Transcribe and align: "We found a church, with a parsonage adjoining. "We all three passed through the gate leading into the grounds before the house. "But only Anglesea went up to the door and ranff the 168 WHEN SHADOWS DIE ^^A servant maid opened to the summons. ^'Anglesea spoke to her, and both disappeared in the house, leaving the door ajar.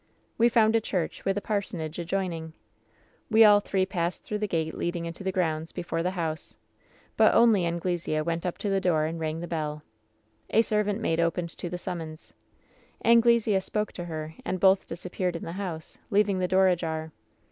"We 0.35 0.49
found 0.49 0.75
a 0.75 0.81
church, 0.81 1.25
with 1.25 1.37
a 1.37 1.41
parsonage 1.41 1.99
adjoining. 1.99 2.53
"We 3.29 3.43
all 3.45 3.59
three 3.59 3.85
passed 3.85 4.23
through 4.23 4.39
the 4.39 4.47
gate 4.47 4.73
leading 4.75 5.05
into 5.05 5.23
the 5.23 5.31
grounds 5.31 5.71
before 5.71 6.01
the 6.01 6.09
house. 6.17 6.55
"But 7.15 7.35
only 7.35 7.65
Anglesea 7.67 8.21
went 8.23 8.43
up 8.43 8.57
to 8.57 8.69
the 8.71 8.81
door 8.81 9.05
and 9.05 9.19
ranff 9.21 9.41
the 9.41 9.47
168 9.47 9.59
WHEN 9.59 9.87
SHADOWS 9.93 10.49
DIE 10.49 10.57
^^A 10.57 10.65
servant 10.79 11.01
maid 11.01 11.19
opened 11.19 11.49
to 11.55 11.69
the 11.69 11.77
summons. 11.77 12.33
^'Anglesea 13.05 13.61
spoke 13.61 13.91
to 13.91 14.05
her, 14.05 14.33
and 14.43 14.59
both 14.59 14.87
disappeared 14.87 15.35
in 15.35 15.45
the 15.45 15.51
house, 15.51 15.99
leaving 16.09 16.39
the 16.39 16.47
door 16.47 16.67
ajar. 16.67 17.11